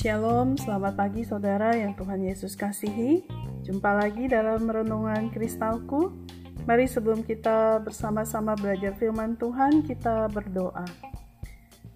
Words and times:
Shalom, 0.00 0.56
selamat 0.56 0.96
pagi 0.96 1.28
saudara 1.28 1.76
yang 1.76 1.92
Tuhan 1.92 2.24
Yesus 2.24 2.56
kasihi. 2.56 3.20
Jumpa 3.68 4.00
lagi 4.00 4.32
dalam 4.32 4.64
renungan 4.64 5.28
kristalku. 5.28 6.16
Mari 6.64 6.88
sebelum 6.88 7.20
kita 7.20 7.84
bersama-sama 7.84 8.56
belajar 8.56 8.96
firman 8.96 9.36
Tuhan, 9.36 9.84
kita 9.84 10.32
berdoa. 10.32 10.88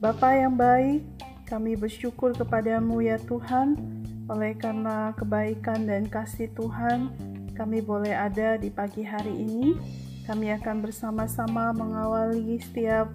Bapa 0.04 0.36
yang 0.36 0.52
baik, 0.52 1.00
kami 1.48 1.80
bersyukur 1.80 2.36
kepadamu 2.36 3.00
ya 3.00 3.16
Tuhan, 3.24 3.72
oleh 4.28 4.52
karena 4.52 5.16
kebaikan 5.16 5.88
dan 5.88 6.04
kasih 6.04 6.52
Tuhan, 6.52 7.08
kami 7.56 7.80
boleh 7.80 8.12
ada 8.12 8.60
di 8.60 8.68
pagi 8.68 9.00
hari 9.00 9.32
ini. 9.32 9.80
Kami 10.28 10.52
akan 10.52 10.84
bersama-sama 10.84 11.72
mengawali 11.72 12.60
setiap 12.60 13.08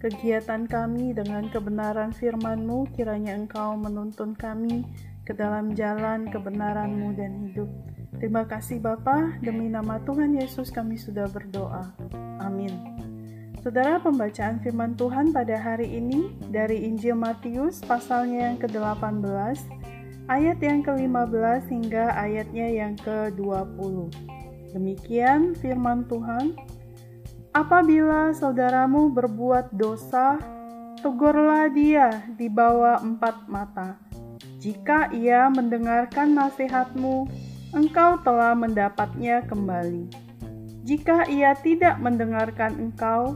kegiatan 0.00 0.64
kami 0.64 1.12
dengan 1.12 1.52
kebenaran 1.52 2.16
firman-Mu, 2.16 2.88
kiranya 2.96 3.36
Engkau 3.36 3.76
menuntun 3.76 4.32
kami 4.32 4.88
ke 5.28 5.36
dalam 5.36 5.76
jalan 5.76 6.24
kebenaran-Mu 6.32 7.08
dan 7.14 7.32
hidup. 7.44 7.68
Terima 8.16 8.48
kasih 8.48 8.80
Bapa, 8.80 9.36
demi 9.44 9.68
nama 9.68 10.00
Tuhan 10.02 10.34
Yesus 10.34 10.72
kami 10.72 10.96
sudah 10.96 11.28
berdoa. 11.28 11.92
Amin. 12.40 12.72
Saudara 13.60 14.00
pembacaan 14.00 14.56
firman 14.64 14.96
Tuhan 14.96 15.36
pada 15.36 15.60
hari 15.60 16.00
ini 16.00 16.32
dari 16.48 16.88
Injil 16.88 17.12
Matius 17.12 17.84
pasalnya 17.84 18.48
yang 18.48 18.56
ke-18 18.56 19.20
ayat 20.32 20.58
yang 20.64 20.80
ke-15 20.80 21.68
hingga 21.68 22.16
ayatnya 22.16 22.66
yang 22.72 22.96
ke-20. 23.04 24.08
Demikian 24.72 25.52
firman 25.60 26.08
Tuhan. 26.08 26.56
Apabila 27.50 28.30
saudaramu 28.30 29.10
berbuat 29.10 29.74
dosa, 29.74 30.38
tegurlah 31.02 31.66
dia 31.74 32.22
di 32.38 32.46
bawah 32.46 33.02
empat 33.02 33.50
mata. 33.50 33.98
Jika 34.62 35.10
ia 35.10 35.50
mendengarkan 35.50 36.30
nasihatmu, 36.30 37.26
engkau 37.74 38.22
telah 38.22 38.54
mendapatnya 38.54 39.42
kembali. 39.50 40.06
Jika 40.86 41.26
ia 41.26 41.58
tidak 41.58 41.98
mendengarkan 41.98 42.70
engkau, 42.78 43.34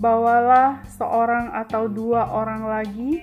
bawalah 0.00 0.80
seorang 0.96 1.52
atau 1.52 1.92
dua 1.92 2.32
orang 2.32 2.64
lagi, 2.64 3.20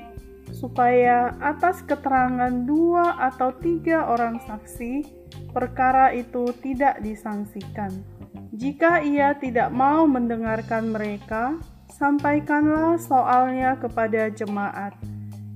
supaya 0.53 1.33
atas 1.42 1.81
keterangan 1.81 2.53
dua 2.70 3.17
atau 3.17 3.50
tiga 3.58 4.14
orang 4.14 4.38
saksi, 4.45 5.09
perkara 5.58 6.14
itu 6.14 6.53
tidak 6.61 7.02
disangsikan. 7.02 8.12
Jika 8.54 9.02
ia 9.02 9.34
tidak 9.34 9.73
mau 9.73 10.06
mendengarkan 10.06 10.94
mereka, 10.94 11.58
sampaikanlah 11.90 13.02
soalnya 13.02 13.73
kepada 13.82 14.30
jemaat. 14.30 14.94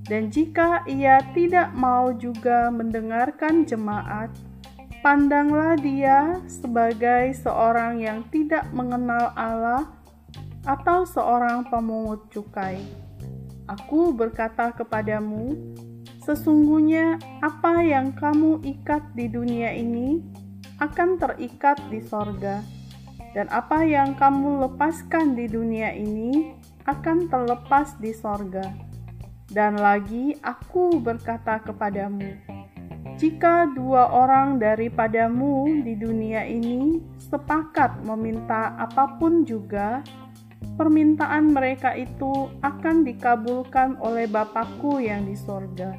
Dan 0.02 0.34
jika 0.34 0.82
ia 0.82 1.22
tidak 1.30 1.70
mau 1.78 2.10
juga 2.18 2.74
mendengarkan 2.74 3.62
jemaat, 3.62 4.34
pandanglah 4.98 5.78
dia 5.78 6.42
sebagai 6.50 7.38
seorang 7.38 8.02
yang 8.02 8.26
tidak 8.34 8.66
mengenal 8.74 9.30
Allah 9.38 9.86
atau 10.66 11.06
seorang 11.06 11.70
pemungut 11.70 12.26
cukai. 12.34 12.82
Aku 13.70 14.10
berkata 14.10 14.74
kepadamu, 14.74 15.54
sesungguhnya 16.26 17.22
apa 17.46 17.78
yang 17.78 18.10
kamu 18.10 18.58
ikat 18.66 19.06
di 19.14 19.30
dunia 19.30 19.70
ini 19.70 20.18
akan 20.82 21.14
terikat 21.14 21.78
di 21.94 22.02
sorga 22.02 22.77
dan 23.36 23.46
apa 23.52 23.84
yang 23.84 24.16
kamu 24.16 24.68
lepaskan 24.68 25.36
di 25.36 25.48
dunia 25.48 25.92
ini 25.92 26.56
akan 26.88 27.28
terlepas 27.28 27.96
di 28.00 28.16
sorga. 28.16 28.64
Dan 29.48 29.80
lagi 29.80 30.36
aku 30.44 31.00
berkata 31.00 31.60
kepadamu, 31.64 32.36
jika 33.16 33.66
dua 33.72 34.12
orang 34.12 34.60
daripadamu 34.60 35.82
di 35.82 35.96
dunia 35.96 36.44
ini 36.44 37.00
sepakat 37.16 38.04
meminta 38.04 38.76
apa 38.76 39.16
pun 39.16 39.42
juga, 39.42 40.04
permintaan 40.78 41.50
mereka 41.50 41.96
itu 41.98 42.46
akan 42.62 43.02
dikabulkan 43.02 43.98
oleh 43.98 44.30
Bapakku 44.30 45.02
yang 45.02 45.26
di 45.26 45.34
sorga. 45.34 45.98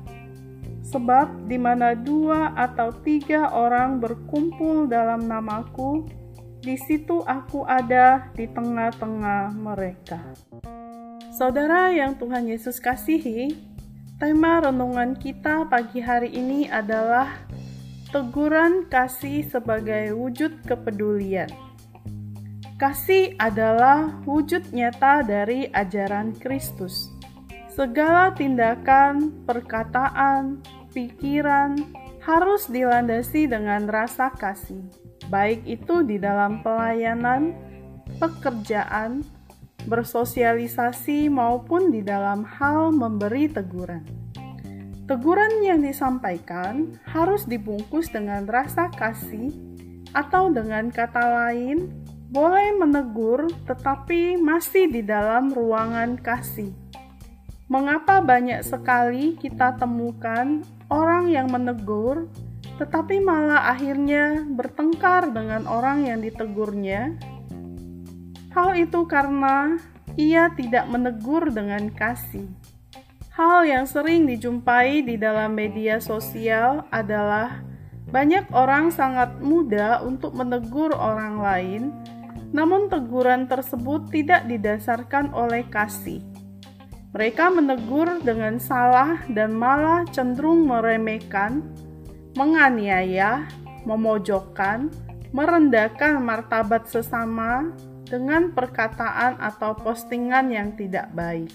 Sebab 0.79 1.45
di 1.45 1.59
mana 1.59 1.91
dua 1.91 2.55
atau 2.55 2.95
tiga 3.03 3.51
orang 3.51 3.99
berkumpul 3.99 4.87
dalam 4.87 5.27
namaku, 5.27 6.07
di 6.59 6.75
situ 6.75 7.23
aku 7.23 7.63
ada 7.63 8.27
di 8.35 8.43
tengah-tengah 8.47 9.55
mereka. 9.55 10.19
Saudara 11.31 11.87
yang 11.95 12.19
Tuhan 12.19 12.51
Yesus 12.51 12.83
kasihi, 12.83 13.55
tema 14.19 14.59
renungan 14.59 15.15
kita 15.15 15.63
pagi 15.71 16.03
hari 16.03 16.35
ini 16.35 16.67
adalah 16.67 17.47
teguran 18.11 18.91
kasih 18.91 19.47
sebagai 19.47 20.11
wujud 20.11 20.59
kepedulian. 20.67 21.47
Kasih 22.75 23.35
adalah 23.39 24.19
wujud 24.23 24.71
nyata 24.75 25.23
dari 25.23 25.67
ajaran 25.71 26.35
Kristus. 26.35 27.11
Segala 27.71 28.35
tindakan, 28.35 29.31
perkataan, 29.47 30.59
pikiran 30.91 31.79
harus 32.23 32.67
dilandasi 32.67 33.47
dengan 33.47 33.87
rasa 33.87 34.31
kasih 34.35 34.83
baik 35.29 35.63
itu 35.69 36.01
di 36.03 36.17
dalam 36.17 36.65
pelayanan, 36.65 37.53
pekerjaan, 38.17 39.21
bersosialisasi, 39.85 41.29
maupun 41.29 41.93
di 41.93 42.01
dalam 42.01 42.43
hal 42.43 42.91
memberi 42.91 43.47
teguran. 43.47 44.03
Teguran 45.05 45.65
yang 45.65 45.81
disampaikan 45.81 46.93
harus 47.09 47.45
dibungkus 47.45 48.13
dengan 48.13 48.45
rasa 48.45 48.89
kasih, 48.93 49.53
atau 50.13 50.49
dengan 50.49 50.89
kata 50.89 51.21
lain, 51.21 51.89
boleh 52.29 52.77
menegur 52.77 53.49
tetapi 53.65 54.37
masih 54.37 54.89
di 54.89 55.01
dalam 55.01 55.49
ruangan 55.49 56.17
kasih. 56.21 56.69
Mengapa 57.69 58.17
banyak 58.17 58.65
sekali 58.65 59.37
kita 59.37 59.77
temukan 59.77 60.65
orang 60.89 61.29
yang 61.29 61.53
menegur 61.53 62.25
tetapi 62.81 63.19
malah 63.19 63.75
akhirnya 63.75 64.41
bertengkar 64.55 65.35
dengan 65.35 65.67
orang 65.67 66.07
yang 66.07 66.23
ditegurnya. 66.23 67.19
Hal 68.55 68.73
itu 68.79 69.03
karena 69.05 69.75
ia 70.15 70.47
tidak 70.55 70.87
menegur 70.87 71.51
dengan 71.51 71.91
kasih. 71.91 72.47
Hal 73.35 73.67
yang 73.67 73.85
sering 73.85 74.25
dijumpai 74.25 75.03
di 75.03 75.19
dalam 75.19 75.53
media 75.53 75.99
sosial 75.99 76.87
adalah 76.89 77.61
banyak 78.09 78.49
orang 78.49 78.89
sangat 78.89 79.37
mudah 79.43 80.01
untuk 80.01 80.33
menegur 80.33 80.95
orang 80.95 81.37
lain, 81.37 81.83
namun 82.49 82.89
teguran 82.89 83.45
tersebut 83.45 84.09
tidak 84.09 84.47
didasarkan 84.49 85.29
oleh 85.35 85.61
kasih. 85.69 86.23
Mereka 87.09 87.49
menegur 87.49 88.21
dengan 88.21 88.61
salah 88.61 89.25
dan 89.33 89.57
malah 89.57 90.05
cenderung 90.13 90.69
meremehkan 90.69 91.65
menganiaya, 92.37 93.49
memojokkan, 93.81 94.93
merendahkan 95.33 96.21
martabat 96.21 96.85
sesama 96.85 97.73
dengan 98.05 98.53
perkataan 98.53 99.41
atau 99.41 99.73
postingan 99.73 100.53
yang 100.53 100.77
tidak 100.77 101.09
baik. 101.17 101.49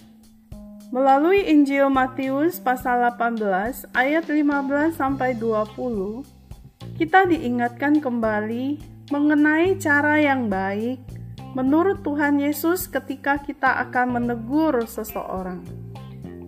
Melalui 0.90 1.46
Injil 1.46 1.90
Matius 1.90 2.58
pasal 2.58 3.14
18 3.14 3.94
ayat 3.94 4.26
15 4.26 4.94
sampai 4.94 5.38
20, 5.38 6.98
kita 6.98 7.26
diingatkan 7.30 7.98
kembali 7.98 8.78
mengenai 9.10 9.74
cara 9.78 10.18
yang 10.18 10.46
baik 10.46 11.13
menurut 11.54 12.02
Tuhan 12.02 12.42
Yesus 12.42 12.90
ketika 12.90 13.38
kita 13.38 13.78
akan 13.88 14.18
menegur 14.20 14.82
seseorang. 14.84 15.62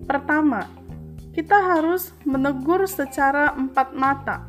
Pertama, 0.05 0.67
kita 1.31 1.55
harus 1.55 2.11
menegur 2.27 2.85
secara 2.91 3.55
empat 3.55 3.95
mata. 3.95 4.47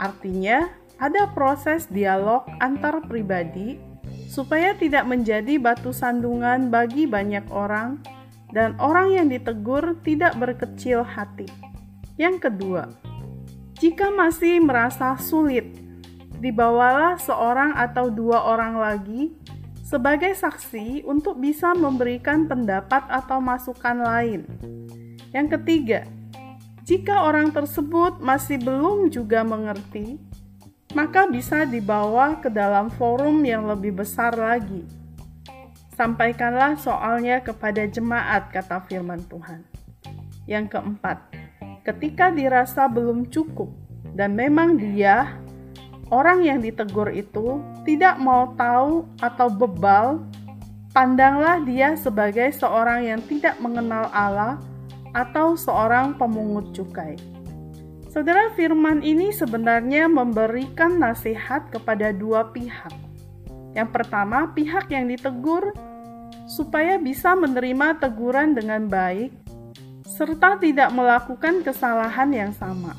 Artinya, 0.00 0.72
ada 0.96 1.28
proses 1.30 1.86
dialog 1.92 2.48
antar 2.58 3.04
pribadi 3.04 3.76
supaya 4.32 4.72
tidak 4.72 5.04
menjadi 5.04 5.60
batu 5.60 5.92
sandungan 5.92 6.72
bagi 6.72 7.04
banyak 7.04 7.44
orang 7.52 8.00
dan 8.52 8.76
orang 8.80 9.12
yang 9.12 9.26
ditegur 9.28 10.00
tidak 10.00 10.32
berkecil 10.40 11.04
hati. 11.04 11.48
Yang 12.16 12.48
kedua, 12.48 12.88
jika 13.76 14.08
masih 14.14 14.62
merasa 14.62 15.18
sulit, 15.18 15.74
dibawalah 16.38 17.18
seorang 17.18 17.74
atau 17.74 18.08
dua 18.08 18.46
orang 18.46 18.78
lagi 18.78 19.34
sebagai 19.92 20.32
saksi 20.32 21.04
untuk 21.04 21.36
bisa 21.36 21.76
memberikan 21.76 22.48
pendapat 22.48 23.04
atau 23.12 23.44
masukan 23.44 24.00
lain 24.00 24.48
yang 25.32 25.48
ketiga, 25.48 26.04
jika 26.84 27.24
orang 27.24 27.56
tersebut 27.56 28.20
masih 28.20 28.60
belum 28.60 29.08
juga 29.08 29.40
mengerti, 29.40 30.20
maka 30.92 31.24
bisa 31.24 31.64
dibawa 31.64 32.36
ke 32.36 32.52
dalam 32.52 32.92
forum 32.92 33.40
yang 33.40 33.64
lebih 33.64 33.96
besar 34.04 34.36
lagi. 34.36 34.84
Sampaikanlah 35.96 36.76
soalnya 36.76 37.40
kepada 37.40 37.88
jemaat, 37.88 38.52
kata 38.52 38.84
firman 38.84 39.24
Tuhan. 39.24 39.64
Yang 40.44 40.76
keempat, 40.76 41.32
ketika 41.88 42.28
dirasa 42.28 42.84
belum 42.92 43.32
cukup 43.32 43.72
dan 44.12 44.36
memang 44.36 44.76
dia 44.76 45.32
orang 46.12 46.44
yang 46.44 46.60
ditegur 46.60 47.08
itu 47.08 47.64
tidak 47.88 48.20
mau 48.20 48.52
tahu 48.54 49.08
atau 49.24 49.48
bebal, 49.48 50.20
pandanglah 50.92 51.64
dia 51.64 51.96
sebagai 51.96 52.52
seorang 52.52 53.08
yang 53.08 53.20
tidak 53.24 53.56
mengenal 53.64 54.12
Allah 54.12 54.60
atau 55.16 55.56
seorang 55.56 56.12
pemungut 56.20 56.76
cukai. 56.76 57.16
Saudara 58.12 58.52
firman 58.52 59.00
ini 59.00 59.32
sebenarnya 59.32 60.04
memberikan 60.04 61.00
nasihat 61.00 61.72
kepada 61.72 62.12
dua 62.12 62.52
pihak. 62.52 62.92
Yang 63.72 63.88
pertama, 63.88 64.52
pihak 64.52 64.92
yang 64.92 65.08
ditegur 65.08 65.72
supaya 66.44 67.00
bisa 67.00 67.32
menerima 67.32 67.96
teguran 67.96 68.52
dengan 68.52 68.84
baik 68.84 69.32
serta 70.04 70.60
tidak 70.60 70.92
melakukan 70.92 71.64
kesalahan 71.64 72.28
yang 72.36 72.52
sama. 72.52 72.92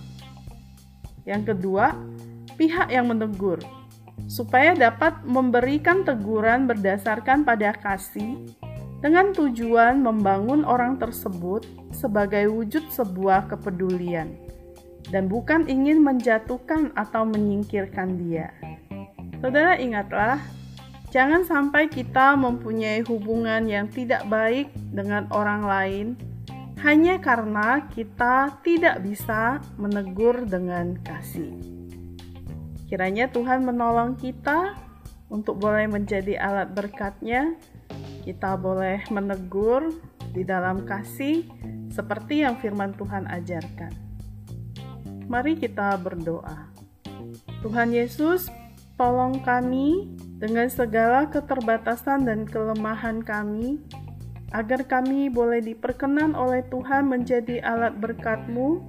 Yang 1.30 1.54
kedua, 1.54 1.94
pihak 2.56 2.90
yang 2.90 3.10
menegur 3.10 3.60
supaya 4.30 4.74
dapat 4.74 5.20
memberikan 5.26 6.06
teguran 6.06 6.70
berdasarkan 6.70 7.44
pada 7.44 7.76
kasih 7.76 8.40
dengan 9.04 9.36
tujuan 9.36 10.00
membangun 10.00 10.64
orang 10.64 10.96
tersebut 10.96 11.68
sebagai 11.92 12.48
wujud 12.48 12.88
sebuah 12.88 13.52
kepedulian 13.52 14.32
dan 15.12 15.28
bukan 15.28 15.68
ingin 15.68 16.00
menjatuhkan 16.00 16.96
atau 16.96 17.28
menyingkirkan 17.28 18.16
dia. 18.16 18.56
Saudara 19.44 19.76
ingatlah, 19.76 20.40
jangan 21.12 21.44
sampai 21.44 21.92
kita 21.92 22.40
mempunyai 22.40 23.04
hubungan 23.04 23.68
yang 23.68 23.92
tidak 23.92 24.24
baik 24.32 24.72
dengan 24.96 25.28
orang 25.36 25.68
lain 25.68 26.08
hanya 26.80 27.20
karena 27.20 27.88
kita 27.92 28.60
tidak 28.64 29.04
bisa 29.04 29.60
menegur 29.76 30.48
dengan 30.48 30.96
kasih. 31.04 31.83
Kiranya 32.88 33.32
Tuhan 33.32 33.64
menolong 33.64 34.20
kita 34.20 34.78
untuk 35.32 35.58
boleh 35.58 35.90
menjadi 35.90 36.38
alat 36.38 36.72
berkatnya. 36.76 37.58
Kita 38.24 38.56
boleh 38.56 39.04
menegur 39.12 39.92
di 40.32 40.42
dalam 40.48 40.88
kasih 40.88 41.46
seperti 41.94 42.46
yang 42.46 42.58
firman 42.58 42.96
Tuhan 42.96 43.30
ajarkan. 43.30 43.92
Mari 45.30 45.58
kita 45.58 45.98
berdoa. 46.00 46.70
Tuhan 47.64 47.96
Yesus, 47.96 48.52
tolong 49.00 49.42
kami 49.42 50.12
dengan 50.38 50.68
segala 50.68 51.32
keterbatasan 51.32 52.28
dan 52.28 52.44
kelemahan 52.44 53.24
kami 53.24 53.80
agar 54.54 54.86
kami 54.86 55.34
boleh 55.34 55.64
diperkenan 55.66 56.38
oleh 56.38 56.62
Tuhan 56.70 57.10
menjadi 57.10 57.64
alat 57.66 57.98
berkat-Mu 57.98 58.86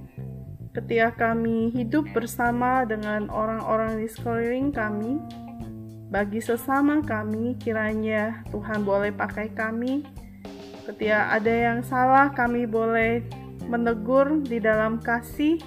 ketika 0.75 1.31
kami 1.31 1.71
hidup 1.71 2.03
bersama 2.11 2.83
dengan 2.83 3.31
orang-orang 3.31 4.03
di 4.03 4.11
sekeliling 4.11 4.75
kami. 4.75 5.23
Bagi 6.11 6.43
sesama 6.43 6.99
kami, 6.99 7.55
kiranya 7.57 8.43
Tuhan 8.51 8.83
boleh 8.83 9.15
pakai 9.15 9.55
kami. 9.55 10.03
Ketika 10.83 11.31
ada 11.33 11.49
yang 11.49 11.79
salah, 11.81 12.29
kami 12.35 12.67
boleh 12.67 13.23
menegur 13.65 14.43
di 14.43 14.61
dalam 14.61 15.01
kasih 15.01 15.57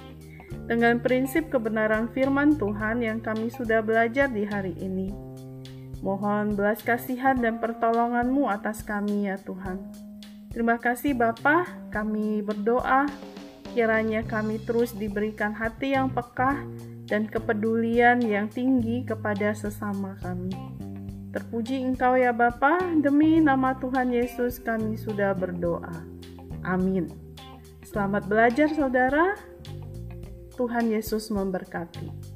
dengan 0.69 1.01
prinsip 1.01 1.49
kebenaran 1.49 2.07
firman 2.13 2.55
Tuhan 2.55 3.01
yang 3.01 3.19
kami 3.19 3.49
sudah 3.49 3.81
belajar 3.81 4.29
di 4.29 4.45
hari 4.45 4.77
ini. 4.79 5.11
Mohon 5.99 6.55
belas 6.55 6.79
kasihan 6.79 7.35
dan 7.35 7.59
pertolonganmu 7.59 8.47
atas 8.47 8.85
kami 8.85 9.27
ya 9.27 9.35
Tuhan. 9.41 9.83
Terima 10.49 10.79
kasih 10.79 11.13
Bapa, 11.13 11.67
kami 11.91 12.39
berdoa 12.39 13.05
kiranya 13.71 14.25
kami 14.25 14.57
terus 14.61 14.93
diberikan 14.93 15.53
hati 15.53 15.93
yang 15.93 16.09
peka 16.09 16.65
dan 17.09 17.25
kepedulian 17.25 18.21
yang 18.21 18.45
tinggi 18.49 19.01
kepada 19.05 19.53
sesama 19.57 20.17
kami. 20.21 20.53
Terpuji 21.29 21.85
Engkau 21.85 22.17
ya 22.17 22.33
Bapa, 22.33 22.81
demi 22.97 23.37
nama 23.37 23.77
Tuhan 23.77 24.09
Yesus 24.09 24.57
kami 24.57 24.97
sudah 24.97 25.37
berdoa. 25.37 25.93
Amin. 26.65 27.09
Selamat 27.85 28.25
belajar 28.25 28.69
saudara. 28.73 29.37
Tuhan 30.57 30.89
Yesus 30.89 31.29
memberkati. 31.29 32.28